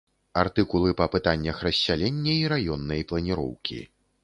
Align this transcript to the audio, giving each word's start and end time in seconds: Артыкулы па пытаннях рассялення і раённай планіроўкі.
Артыкулы 0.43 0.93
па 1.01 1.07
пытаннях 1.15 1.61
рассялення 1.67 2.33
і 2.41 2.51
раённай 2.55 3.07
планіроўкі. 3.13 3.81